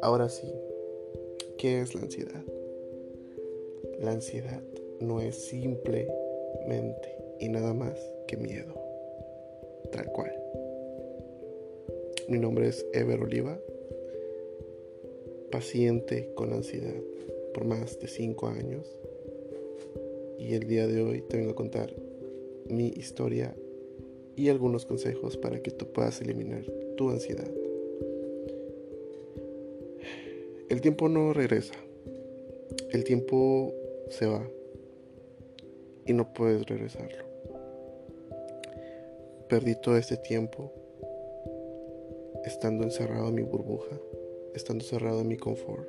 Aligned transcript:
Ahora 0.00 0.28
sí, 0.28 0.52
¿qué 1.58 1.80
es 1.80 1.94
la 1.94 2.02
ansiedad? 2.02 2.42
La 4.00 4.12
ansiedad 4.12 4.62
no 5.00 5.20
es 5.20 5.34
simplemente 5.34 7.16
y 7.40 7.48
nada 7.48 7.74
más 7.74 7.98
que 8.26 8.36
miedo, 8.36 8.74
tal 9.92 10.06
cual. 10.12 10.32
Mi 12.28 12.38
nombre 12.38 12.68
es 12.68 12.86
Ever 12.92 13.20
Oliva, 13.20 13.58
paciente 15.50 16.30
con 16.34 16.52
ansiedad 16.52 17.02
por 17.52 17.64
más 17.64 17.98
de 17.98 18.08
5 18.08 18.46
años 18.46 18.86
y 20.38 20.54
el 20.54 20.66
día 20.66 20.86
de 20.86 21.02
hoy 21.02 21.22
te 21.22 21.36
vengo 21.36 21.52
a 21.52 21.56
contar 21.56 21.94
mi 22.66 22.88
historia 22.88 23.54
y 24.36 24.48
algunos 24.48 24.86
consejos 24.86 25.36
para 25.36 25.62
que 25.62 25.70
tú 25.70 25.86
puedas 25.92 26.20
eliminar 26.20 26.64
tu 26.96 27.10
ansiedad. 27.10 27.50
El 30.68 30.80
tiempo 30.80 31.08
no 31.08 31.32
regresa. 31.32 31.74
El 32.90 33.04
tiempo 33.04 33.72
se 34.08 34.26
va. 34.26 34.48
Y 36.06 36.12
no 36.12 36.32
puedes 36.32 36.66
regresarlo. 36.66 37.24
Perdí 39.48 39.74
todo 39.80 39.96
este 39.96 40.16
tiempo 40.16 40.72
estando 42.44 42.84
encerrado 42.84 43.28
en 43.28 43.34
mi 43.34 43.42
burbuja, 43.42 43.98
estando 44.54 44.84
cerrado 44.84 45.20
en 45.20 45.28
mi 45.28 45.36
confort. 45.36 45.88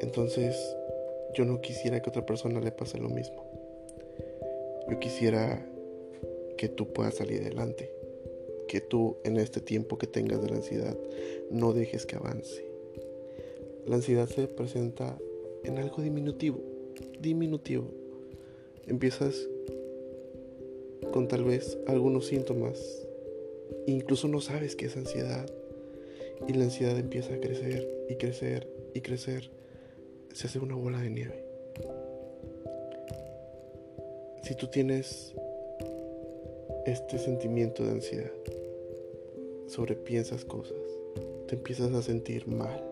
Entonces, 0.00 0.56
yo 1.34 1.44
no 1.44 1.60
quisiera 1.60 2.00
que 2.00 2.10
otra 2.10 2.26
persona 2.26 2.60
le 2.60 2.72
pase 2.72 2.98
lo 2.98 3.08
mismo. 3.08 3.49
Yo 4.90 4.98
quisiera 4.98 5.66
que 6.58 6.68
tú 6.68 6.92
puedas 6.92 7.14
salir 7.14 7.40
adelante 7.40 8.00
que 8.70 8.80
tú 8.80 9.16
en 9.24 9.36
este 9.36 9.60
tiempo 9.60 9.98
que 9.98 10.06
tengas 10.06 10.40
de 10.40 10.48
la 10.48 10.54
ansiedad 10.54 10.96
no 11.50 11.72
dejes 11.72 12.06
que 12.06 12.14
avance. 12.14 12.64
La 13.84 13.96
ansiedad 13.96 14.28
se 14.28 14.46
presenta 14.46 15.18
en 15.64 15.78
algo 15.78 16.00
diminutivo, 16.00 16.60
diminutivo. 17.18 17.90
Empiezas 18.86 19.48
con 21.12 21.26
tal 21.26 21.42
vez 21.42 21.78
algunos 21.88 22.26
síntomas, 22.26 23.08
incluso 23.88 24.28
no 24.28 24.40
sabes 24.40 24.76
qué 24.76 24.86
es 24.86 24.96
ansiedad, 24.96 25.52
y 26.46 26.52
la 26.52 26.62
ansiedad 26.62 26.96
empieza 26.96 27.34
a 27.34 27.40
crecer 27.40 27.88
y 28.08 28.14
crecer 28.14 28.68
y 28.94 29.00
crecer, 29.00 29.50
se 30.32 30.46
hace 30.46 30.60
una 30.60 30.76
bola 30.76 31.00
de 31.00 31.10
nieve. 31.10 31.49
Si 34.50 34.56
tú 34.56 34.66
tienes 34.66 35.32
este 36.84 37.18
sentimiento 37.20 37.84
de 37.84 37.92
ansiedad, 37.92 38.32
sobrepiensas 39.68 40.44
cosas, 40.44 40.76
te 41.46 41.54
empiezas 41.54 41.94
a 41.94 42.02
sentir 42.02 42.48
mal. 42.48 42.82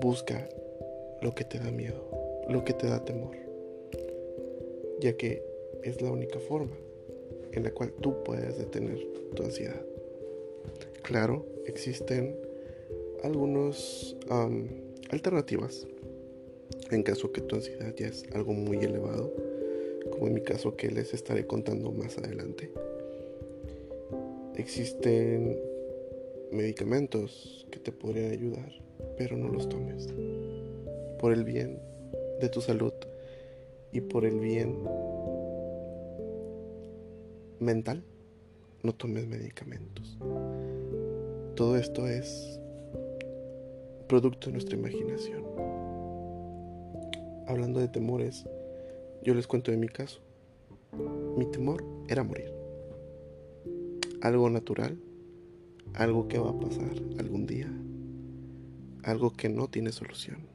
Busca 0.00 0.48
lo 1.20 1.36
que 1.36 1.44
te 1.44 1.60
da 1.60 1.70
miedo, 1.70 2.02
lo 2.48 2.64
que 2.64 2.72
te 2.72 2.88
da 2.88 3.04
temor, 3.04 3.36
ya 4.98 5.16
que 5.16 5.44
es 5.84 6.02
la 6.02 6.10
única 6.10 6.40
forma 6.40 6.76
en 7.52 7.62
la 7.62 7.70
cual 7.70 7.92
tú 7.92 8.24
puedes 8.24 8.58
detener 8.58 9.06
tu 9.36 9.44
ansiedad. 9.44 9.80
Claro, 11.02 11.46
existen 11.66 12.36
algunas 13.22 14.16
alternativas 15.10 15.86
en 16.94 17.02
caso 17.02 17.32
que 17.32 17.40
tu 17.40 17.56
ansiedad 17.56 17.94
ya 17.96 18.08
es 18.08 18.24
algo 18.32 18.52
muy 18.52 18.78
elevado, 18.78 19.32
como 20.10 20.26
en 20.26 20.34
mi 20.34 20.42
caso 20.42 20.76
que 20.76 20.90
les 20.90 21.14
estaré 21.14 21.46
contando 21.46 21.90
más 21.92 22.18
adelante. 22.18 22.70
Existen 24.56 25.58
medicamentos 26.50 27.66
que 27.70 27.78
te 27.78 27.92
podrían 27.92 28.32
ayudar, 28.32 28.70
pero 29.16 29.36
no 29.36 29.48
los 29.48 29.68
tomes. 29.68 30.08
Por 31.18 31.32
el 31.32 31.44
bien 31.44 31.78
de 32.40 32.48
tu 32.48 32.60
salud 32.60 32.92
y 33.92 34.00
por 34.00 34.24
el 34.24 34.38
bien 34.40 34.76
mental, 37.60 38.02
no 38.82 38.94
tomes 38.94 39.26
medicamentos. 39.26 40.18
Todo 41.54 41.76
esto 41.76 42.06
es 42.06 42.60
producto 44.08 44.48
de 44.48 44.52
nuestra 44.52 44.76
imaginación. 44.76 45.71
Hablando 47.46 47.80
de 47.80 47.88
temores, 47.88 48.46
yo 49.22 49.34
les 49.34 49.46
cuento 49.46 49.70
de 49.70 49.76
mi 49.76 49.88
caso. 49.88 50.20
Mi 51.36 51.46
temor 51.46 51.84
era 52.08 52.22
morir 52.22 52.62
algo 54.22 54.48
natural, 54.48 54.96
algo 55.94 56.28
que 56.28 56.38
va 56.38 56.50
a 56.50 56.58
pasar 56.58 56.92
algún 57.18 57.44
día, 57.44 57.68
algo 59.02 59.32
que 59.32 59.48
no 59.48 59.68
tiene 59.68 59.90
solución. 59.90 60.46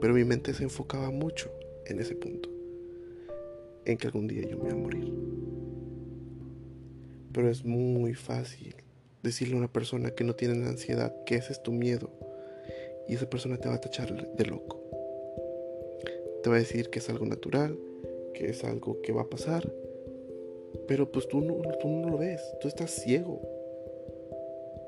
Pero 0.00 0.14
mi 0.14 0.24
mente 0.24 0.54
se 0.54 0.62
enfocaba 0.64 1.10
mucho 1.10 1.50
en 1.84 2.00
ese 2.00 2.14
punto, 2.14 2.48
en 3.84 3.98
que 3.98 4.06
algún 4.06 4.26
día 4.26 4.48
yo 4.48 4.56
me 4.56 4.64
voy 4.64 4.72
a 4.72 4.76
morir. 4.76 5.12
Pero 7.32 7.50
es 7.50 7.62
muy 7.62 8.14
fácil 8.14 8.74
decirle 9.22 9.56
a 9.56 9.58
una 9.58 9.72
persona 9.72 10.12
que 10.12 10.24
no 10.24 10.34
tiene 10.34 10.66
ansiedad 10.66 11.14
que 11.26 11.34
ese 11.34 11.52
es 11.52 11.62
tu 11.62 11.72
miedo 11.72 12.10
y 13.06 13.14
esa 13.14 13.28
persona 13.28 13.58
te 13.58 13.68
va 13.68 13.74
a 13.74 13.80
tachar 13.80 14.34
de 14.34 14.46
loco. 14.46 14.85
Te 16.46 16.50
va 16.50 16.54
a 16.54 16.60
decir 16.60 16.90
que 16.90 17.00
es 17.00 17.10
algo 17.10 17.26
natural, 17.26 17.76
que 18.32 18.46
es 18.50 18.62
algo 18.62 19.02
que 19.02 19.10
va 19.10 19.22
a 19.22 19.28
pasar 19.28 19.68
pero 20.86 21.10
pues 21.10 21.26
tú 21.26 21.40
no, 21.40 21.56
tú 21.80 21.88
no 21.88 22.08
lo 22.08 22.18
ves, 22.18 22.40
tú 22.60 22.68
estás 22.68 22.90
ciego. 22.90 23.40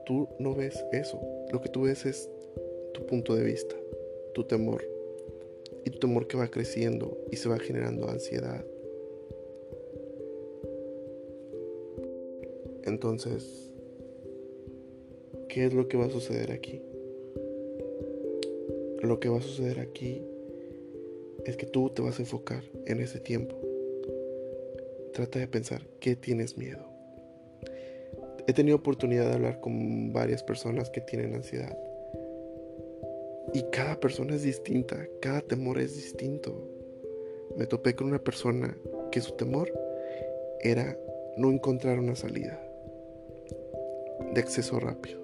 Tú 0.07 0.29
no 0.39 0.55
ves 0.55 0.85
eso. 0.93 1.21
Lo 1.53 1.61
que 1.61 1.69
tú 1.69 1.83
ves 1.83 2.07
es 2.07 2.31
tu 2.95 3.05
punto 3.07 3.35
de 3.35 3.45
vista, 3.45 3.75
tu 4.33 4.45
temor. 4.45 4.85
Y 5.85 5.91
tu 5.91 5.99
temor 5.99 6.27
que 6.27 6.37
va 6.37 6.49
creciendo 6.49 7.19
y 7.31 7.37
se 7.37 7.49
va 7.49 7.59
generando 7.59 8.09
ansiedad. 8.09 8.65
Entonces, 12.85 13.71
¿qué 15.49 15.67
es 15.67 15.75
lo 15.75 15.89
que 15.89 15.97
va 15.97 16.07
a 16.07 16.11
suceder 16.11 16.53
aquí? 16.53 16.81
Lo 19.03 19.21
que 19.21 19.29
va 19.29 19.39
a 19.39 19.43
suceder 19.43 19.81
aquí 19.81 20.23
es 21.49 21.57
que 21.57 21.67
tú 21.67 21.91
te 21.91 22.03
vas 22.03 22.19
a 22.19 22.23
enfocar 22.23 22.63
en 22.87 23.01
ese 23.01 23.21
tiempo 23.21 23.57
Trata 25.19 25.41
de 25.41 25.49
pensar 25.49 25.83
qué 25.99 26.15
tienes 26.15 26.57
miedo. 26.57 26.87
He 28.47 28.53
tenido 28.53 28.77
oportunidad 28.77 29.27
de 29.27 29.35
hablar 29.35 29.59
con 29.59 30.13
varias 30.13 30.45
personas 30.45 30.91
que 30.91 31.01
tienen 31.01 31.35
ansiedad. 31.35 31.77
Y 33.53 33.65
cada 33.73 33.99
persona 33.99 34.37
es 34.37 34.45
distinta, 34.45 35.09
cada 35.21 35.41
temor 35.41 35.81
es 35.81 35.97
distinto. 35.97 36.55
Me 37.57 37.67
topé 37.67 37.97
con 37.97 38.07
una 38.07 38.23
persona 38.23 38.79
que 39.11 39.21
su 39.21 39.33
temor 39.33 39.73
era 40.61 40.97
no 41.37 41.51
encontrar 41.51 41.99
una 41.99 42.15
salida 42.15 42.63
de 44.35 44.41
acceso 44.41 44.79
rápido. 44.79 45.19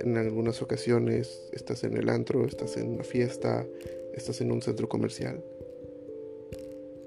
En 0.00 0.16
algunas 0.16 0.62
ocasiones 0.62 1.50
estás 1.52 1.84
en 1.84 1.94
el 1.98 2.08
antro, 2.08 2.46
estás 2.46 2.78
en 2.78 2.88
una 2.88 3.04
fiesta, 3.04 3.66
estás 4.18 4.40
en 4.40 4.52
un 4.52 4.62
centro 4.62 4.88
comercial 4.88 5.42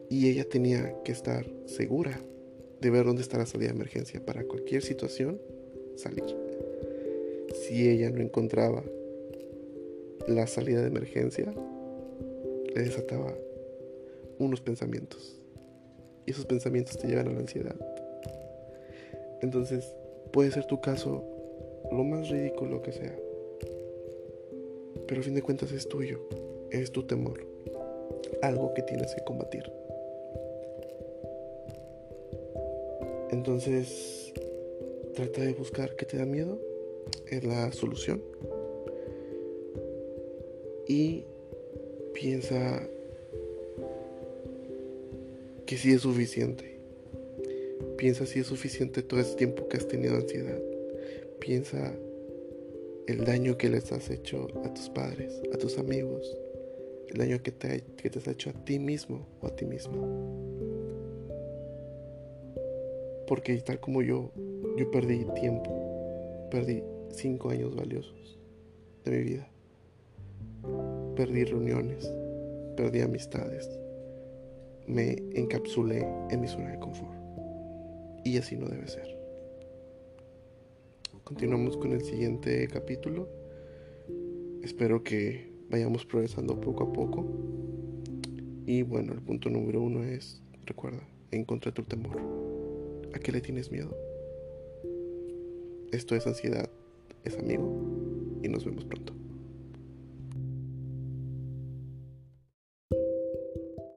y 0.09 0.29
ella 0.29 0.43
tenía 0.43 0.93
que 1.03 1.11
estar 1.11 1.45
segura 1.65 2.19
de 2.81 2.89
ver 2.89 3.05
dónde 3.05 3.21
está 3.21 3.37
la 3.37 3.45
salida 3.45 3.69
de 3.69 3.75
emergencia 3.75 4.25
para 4.25 4.43
cualquier 4.43 4.81
situación, 4.81 5.39
salir. 5.95 6.23
Si 7.53 7.87
ella 7.87 8.09
no 8.09 8.21
encontraba 8.21 8.83
la 10.27 10.47
salida 10.47 10.81
de 10.81 10.87
emergencia, 10.87 11.53
le 12.75 12.81
desataba 12.81 13.33
unos 14.39 14.61
pensamientos. 14.61 15.39
Y 16.25 16.31
esos 16.31 16.45
pensamientos 16.45 16.97
te 16.97 17.07
llevan 17.07 17.27
a 17.27 17.33
la 17.33 17.39
ansiedad. 17.39 17.75
Entonces, 19.41 19.95
puede 20.33 20.51
ser 20.51 20.65
tu 20.65 20.81
caso 20.81 21.23
lo 21.91 22.03
más 22.03 22.29
ridículo 22.29 22.81
que 22.81 22.91
sea. 22.91 23.17
Pero 25.07 25.21
a 25.21 25.23
fin 25.23 25.35
de 25.35 25.41
cuentas 25.41 25.71
es 25.71 25.87
tuyo, 25.87 26.19
es 26.71 26.91
tu 26.91 27.03
temor, 27.03 27.45
algo 28.41 28.73
que 28.73 28.81
tienes 28.81 29.13
que 29.13 29.23
combatir. 29.23 29.63
Entonces, 33.31 34.33
trata 35.15 35.41
de 35.41 35.53
buscar 35.53 35.95
qué 35.95 36.05
te 36.05 36.17
da 36.17 36.25
miedo, 36.25 36.59
es 37.27 37.43
la 37.43 37.71
solución. 37.71 38.21
Y 40.87 41.25
piensa 42.13 42.87
que 45.65 45.77
sí 45.77 45.93
es 45.93 46.01
suficiente. 46.01 46.79
Piensa 47.97 48.25
si 48.25 48.39
es 48.39 48.47
suficiente 48.47 49.01
todo 49.03 49.19
ese 49.19 49.35
tiempo 49.35 49.67
que 49.67 49.77
has 49.77 49.87
tenido 49.87 50.15
ansiedad. 50.15 50.59
Piensa 51.39 51.93
el 53.07 53.25
daño 53.25 53.57
que 53.57 53.69
les 53.69 53.91
has 53.91 54.09
hecho 54.09 54.47
a 54.63 54.73
tus 54.73 54.89
padres, 54.89 55.41
a 55.53 55.57
tus 55.57 55.77
amigos, 55.77 56.37
el 57.11 57.17
daño 57.17 57.43
que 57.43 57.51
te, 57.51 57.83
que 57.97 58.09
te 58.09 58.19
has 58.19 58.27
hecho 58.27 58.49
a 58.49 58.53
ti 58.53 58.79
mismo 58.79 59.27
o 59.41 59.47
a 59.47 59.55
ti 59.55 59.65
misma. 59.65 59.97
Porque 63.27 63.57
tal 63.57 63.79
como 63.79 64.01
yo, 64.01 64.31
yo 64.77 64.89
perdí 64.91 65.25
tiempo, 65.35 66.47
perdí 66.49 66.83
cinco 67.09 67.49
años 67.49 67.75
valiosos 67.75 68.39
de 69.03 69.11
mi 69.11 69.23
vida. 69.23 69.47
Perdí 71.15 71.43
reuniones, 71.43 72.09
perdí 72.77 73.01
amistades, 73.01 73.69
me 74.87 75.13
encapsulé 75.33 76.07
en 76.29 76.41
mi 76.41 76.47
zona 76.47 76.71
de 76.71 76.79
confort. 76.79 77.19
Y 78.23 78.37
así 78.37 78.55
no 78.55 78.67
debe 78.67 78.87
ser. 78.87 79.17
Continuamos 81.23 81.77
con 81.77 81.91
el 81.91 82.01
siguiente 82.01 82.67
capítulo. 82.67 83.27
Espero 84.63 85.03
que 85.03 85.50
vayamos 85.71 86.05
progresando 86.05 86.59
poco 86.59 86.83
a 86.83 86.93
poco. 86.93 87.25
Y 88.65 88.83
bueno, 88.83 89.13
el 89.13 89.21
punto 89.21 89.49
número 89.49 89.81
uno 89.81 90.03
es, 90.03 90.41
recuerda, 90.65 91.01
encontra 91.31 91.73
tu 91.73 91.83
temor. 91.83 92.21
¿A 93.13 93.19
qué 93.19 93.31
le 93.31 93.41
tienes 93.41 93.71
miedo? 93.71 93.95
Esto 95.91 96.15
es 96.15 96.27
ansiedad, 96.27 96.69
es 97.23 97.37
amigo 97.37 98.39
y 98.43 98.49
nos 98.49 98.65
vemos 98.65 98.85
pronto. 98.85 99.13